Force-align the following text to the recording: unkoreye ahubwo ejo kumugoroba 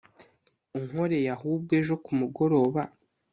unkoreye 0.77 1.29
ahubwo 1.35 1.71
ejo 1.79 1.93
kumugoroba 2.03 2.81